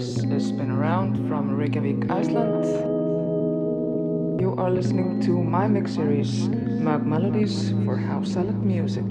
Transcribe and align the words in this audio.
This 0.00 0.24
is 0.24 0.52
Sbeen 0.52 0.72
Around 0.72 1.28
from 1.28 1.54
Reykjavik, 1.54 2.10
Iceland. 2.10 2.64
You 4.40 4.54
are 4.56 4.70
listening 4.70 5.20
to 5.28 5.44
my 5.44 5.68
mix 5.68 5.92
series, 5.92 6.48
Mug 6.48 7.04
Melodies 7.04 7.74
for 7.84 7.98
House 7.98 8.32
Salad 8.32 8.64
Music. 8.64 9.04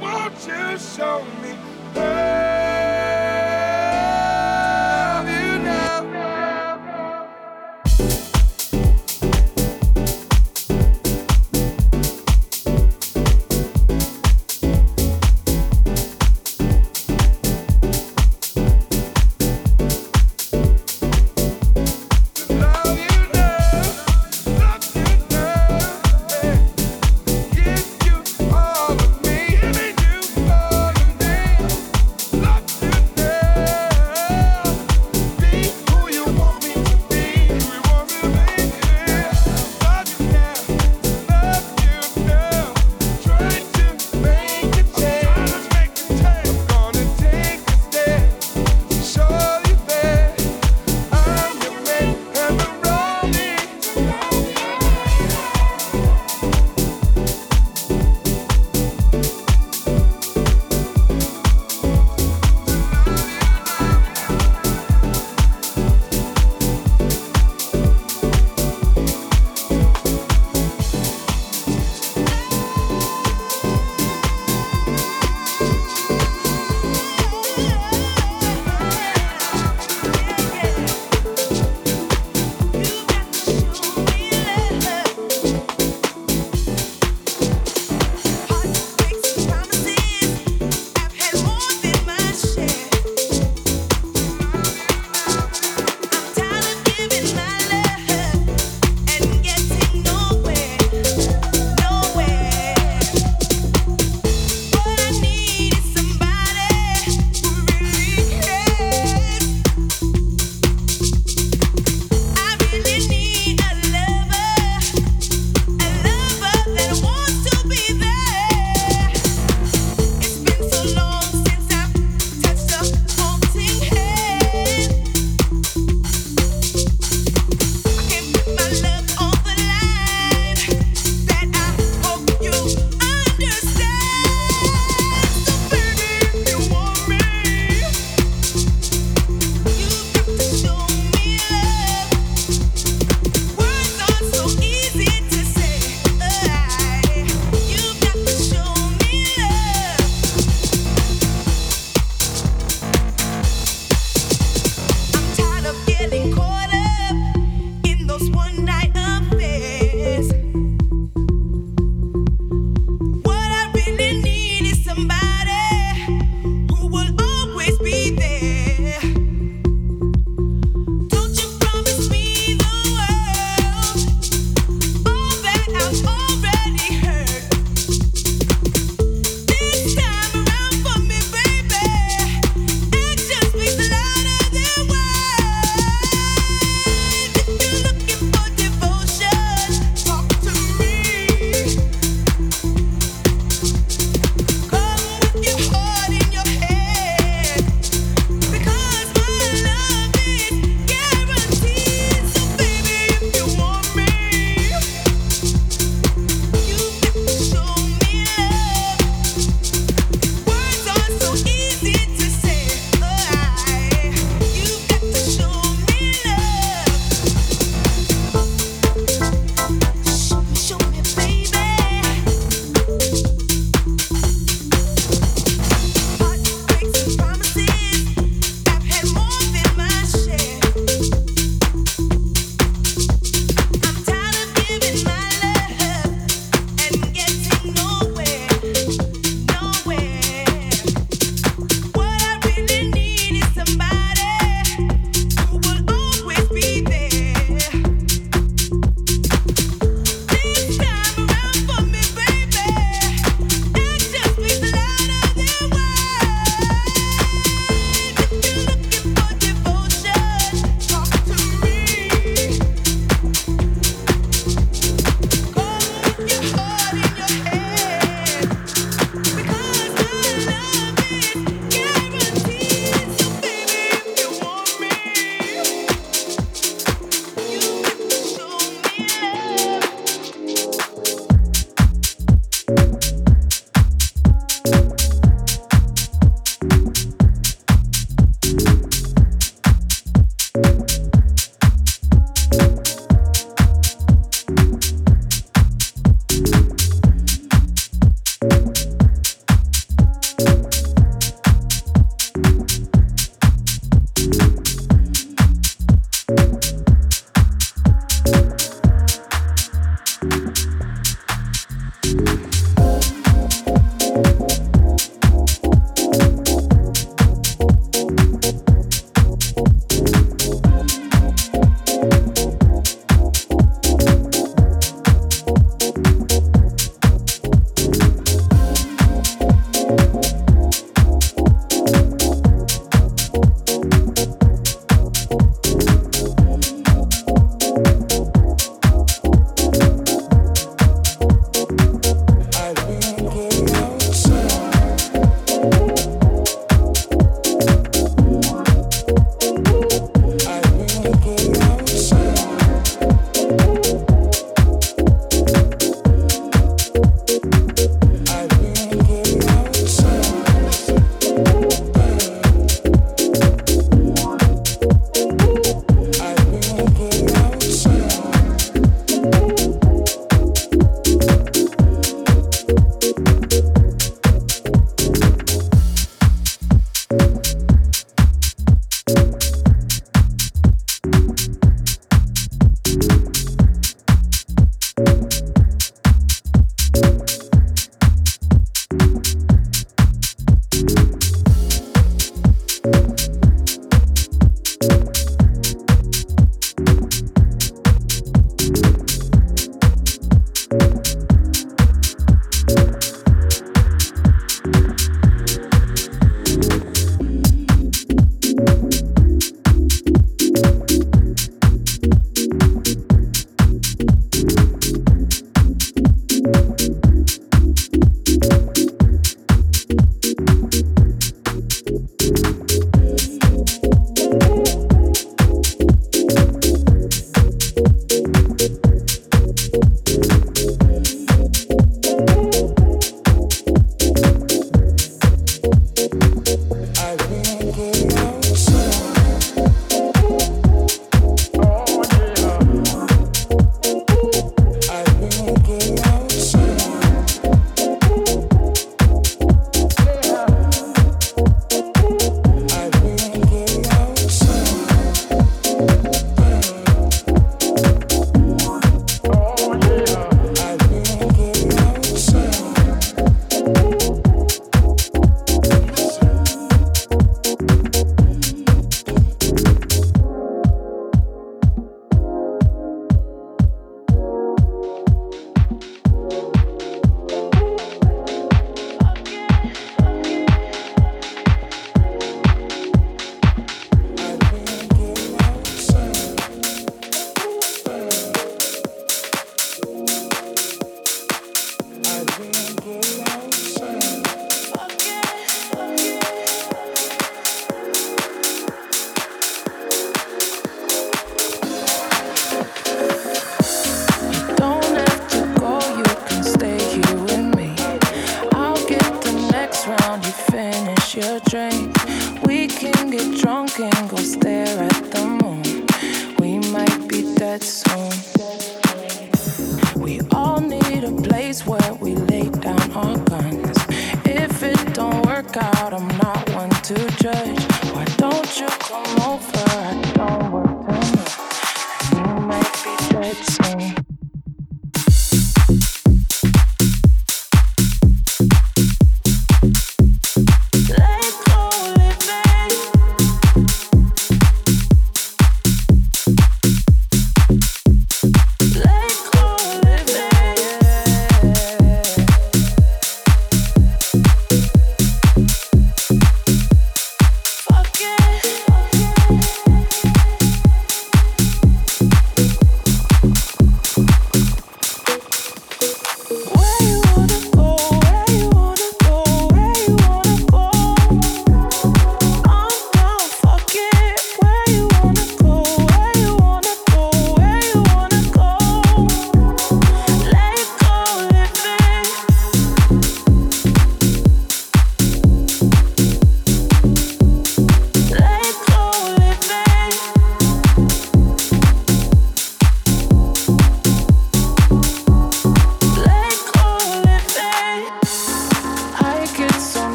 Won't 0.00 0.46
you 0.48 0.76
show 0.76 1.24
me? 1.40 2.45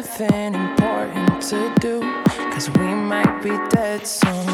nothing 0.00 0.54
important 0.54 1.42
to 1.42 1.74
do, 1.78 2.00
cause 2.50 2.70
we 2.70 2.86
might 2.86 3.42
be 3.42 3.50
dead 3.68 4.06
soon. 4.06 4.46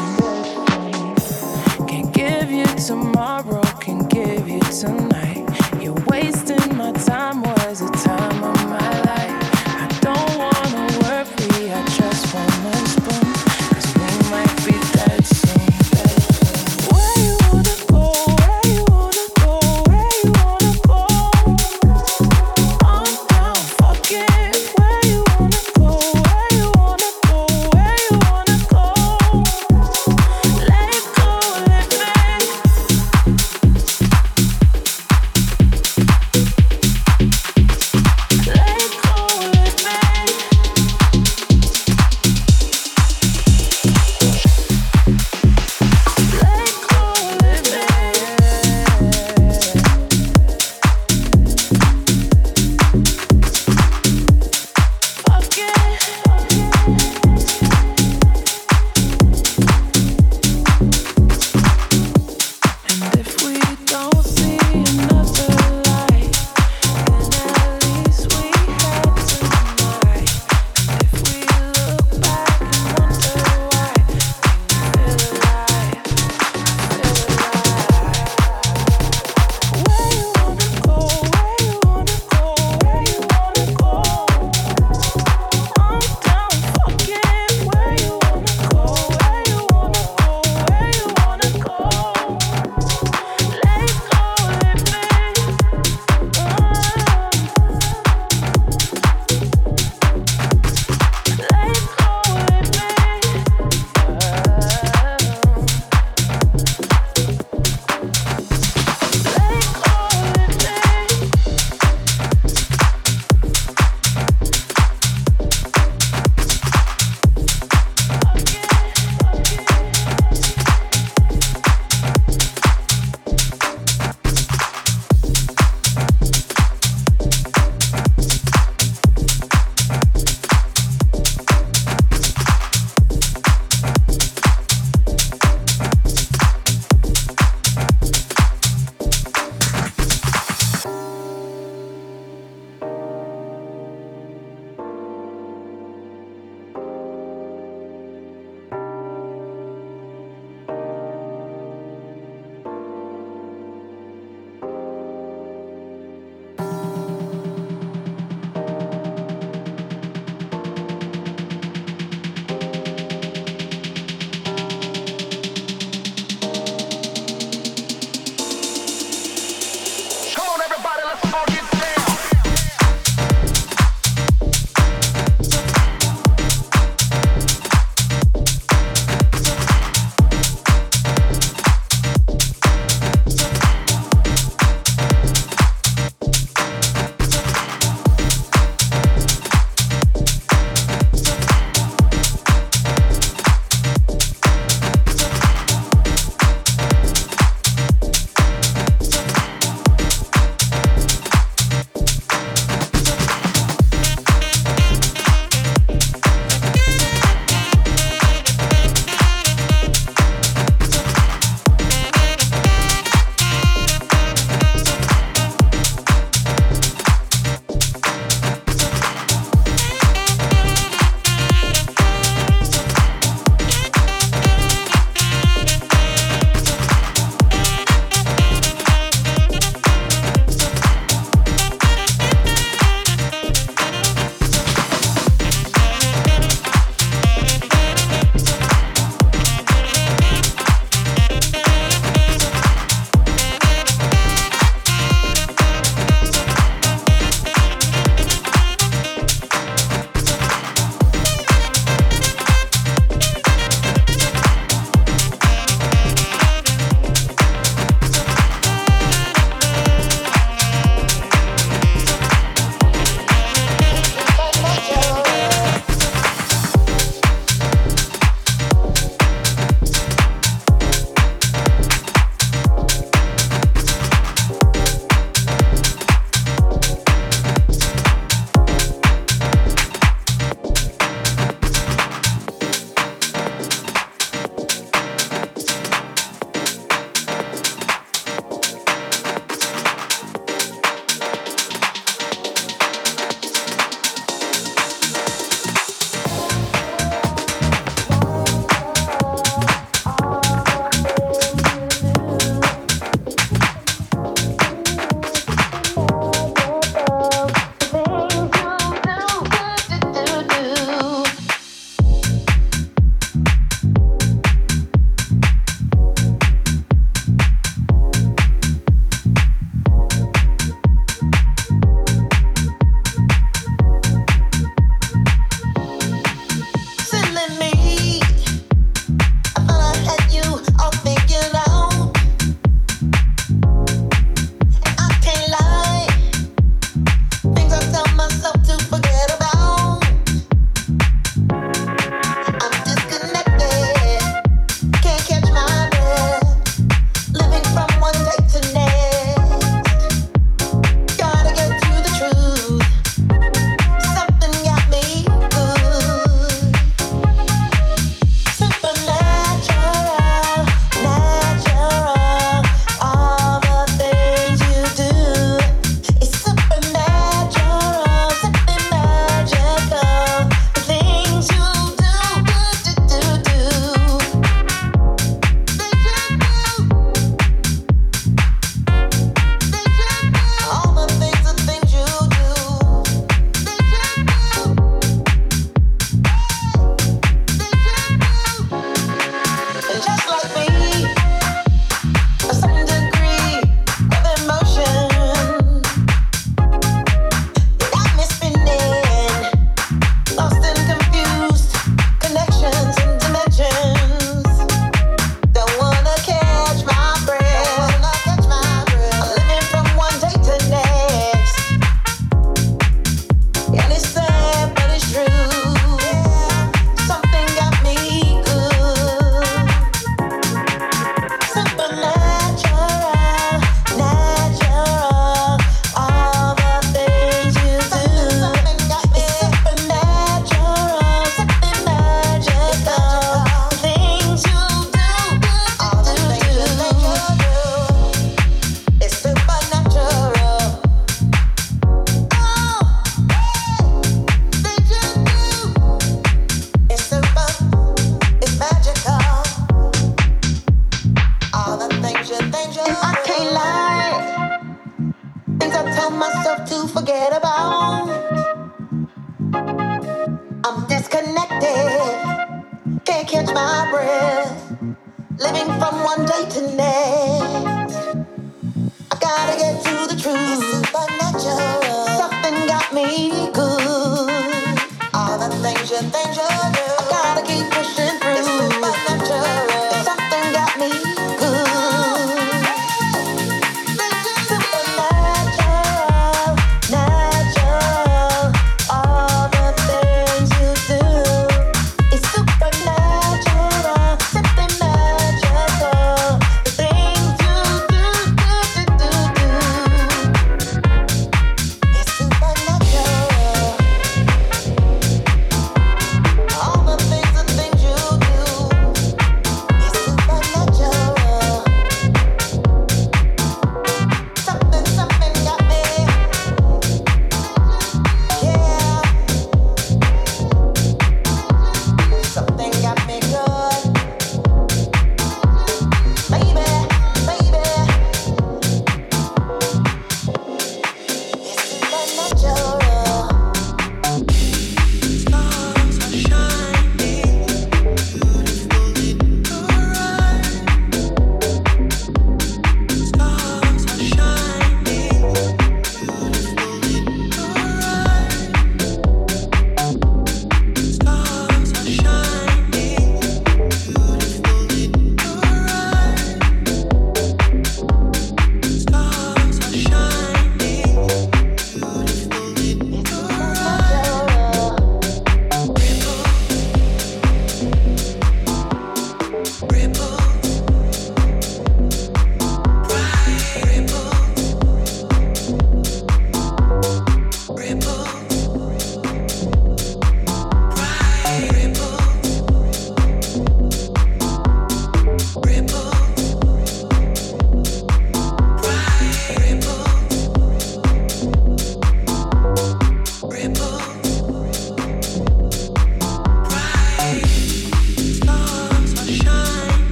Can't 1.87 2.11
give 2.13 2.51
you 2.51 2.65
tomorrow, 2.75 3.61
can 3.79 3.99
give 4.09 4.49
you 4.49 4.59
tonight. 4.59 5.47
You're 5.79 6.03
wasting 6.05 6.75
my 6.75 6.91
time, 6.91 7.43
was 7.43 7.81
it? 7.81 8.06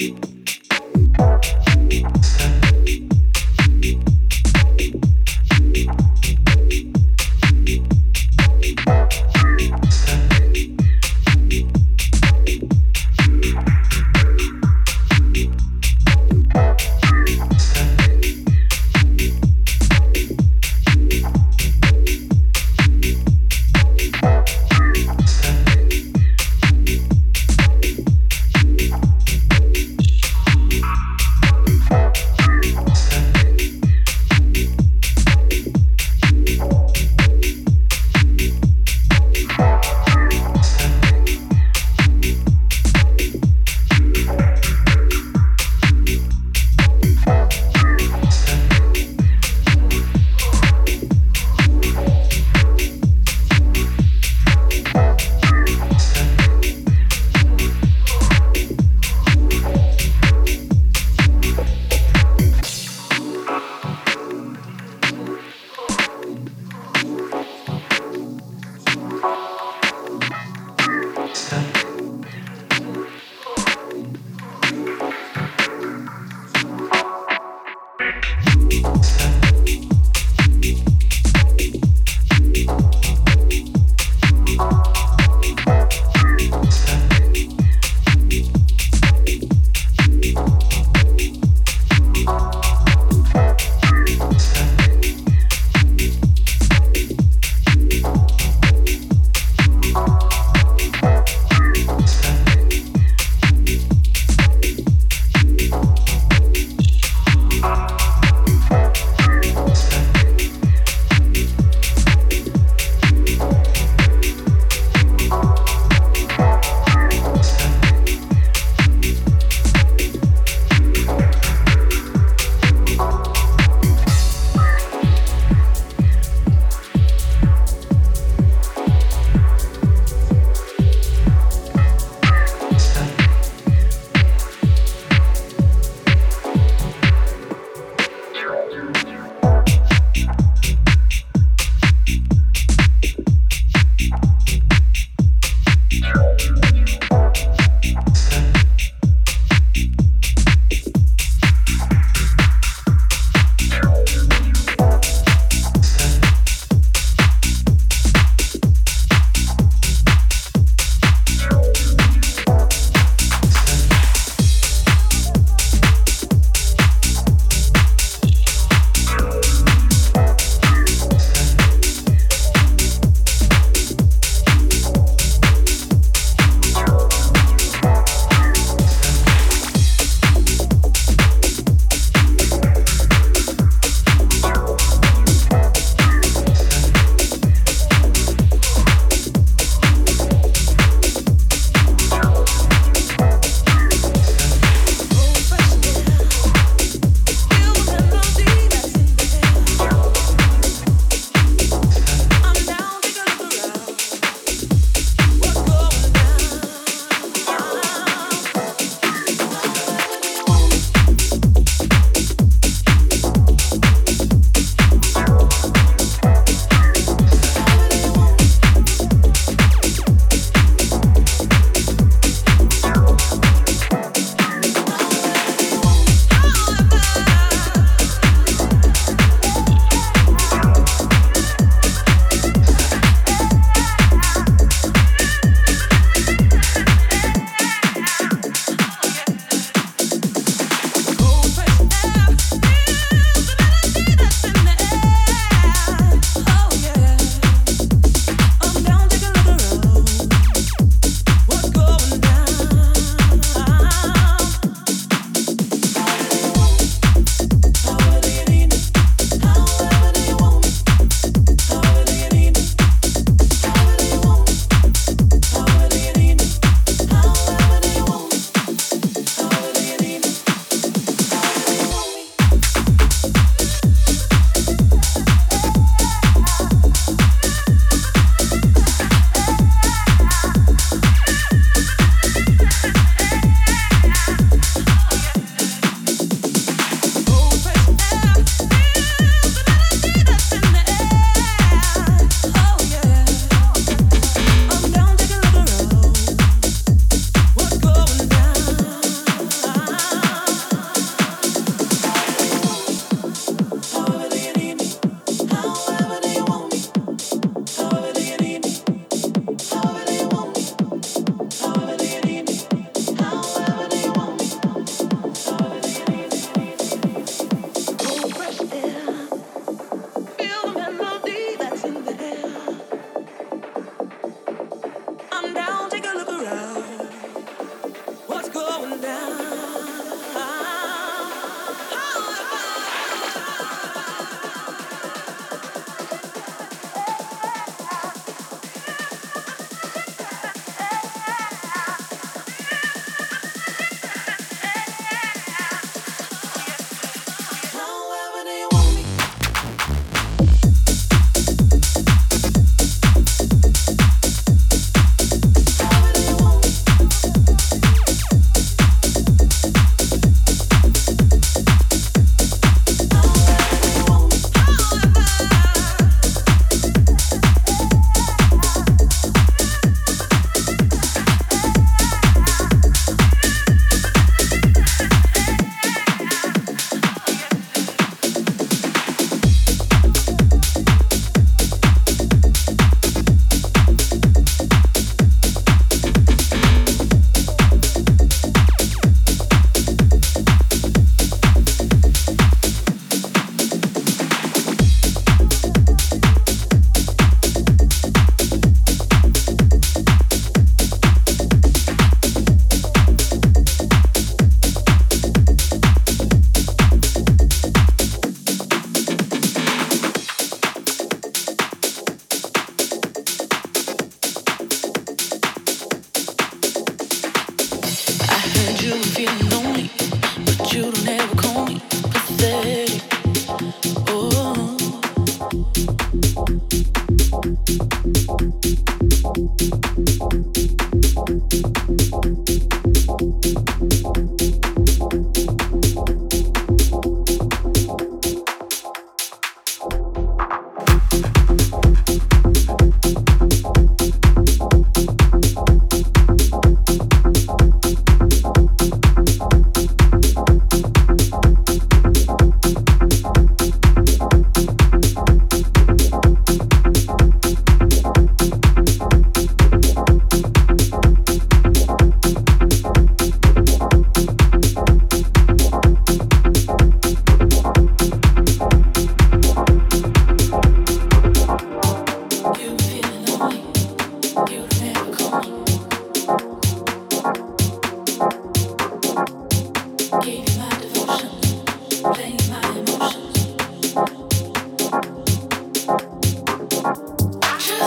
you. 0.00 0.27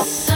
yourself. 0.02 0.31